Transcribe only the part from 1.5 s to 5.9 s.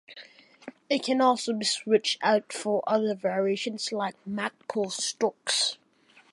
be switched out for other variations like Magpul stocks.